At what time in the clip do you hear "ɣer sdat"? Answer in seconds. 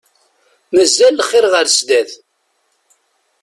1.53-2.11